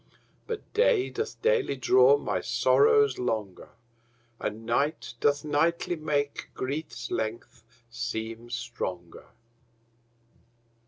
But 0.47 0.73
day 0.73 1.11
doth 1.11 1.39
daily 1.43 1.75
draw 1.75 2.17
my 2.17 2.41
sorrows 2.41 3.19
longer, 3.19 3.69
And 4.39 4.65
night 4.65 5.13
doth 5.19 5.45
nightly 5.45 5.95
make 5.95 6.49
grief's 6.55 7.11
length 7.11 7.63
seem 7.91 8.49
stronger. 8.49 9.27